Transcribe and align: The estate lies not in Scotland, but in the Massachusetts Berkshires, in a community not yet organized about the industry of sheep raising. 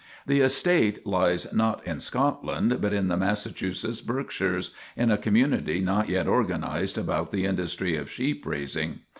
The 0.25 0.39
estate 0.41 1.05
lies 1.05 1.45
not 1.53 1.85
in 1.85 1.99
Scotland, 1.99 2.79
but 2.81 2.91
in 2.91 3.07
the 3.07 3.17
Massachusetts 3.17 4.01
Berkshires, 4.01 4.71
in 4.97 5.11
a 5.11 5.17
community 5.19 5.79
not 5.79 6.09
yet 6.09 6.25
organized 6.27 6.97
about 6.97 7.29
the 7.29 7.45
industry 7.45 7.95
of 7.97 8.09
sheep 8.09 8.43
raising. 8.47 9.01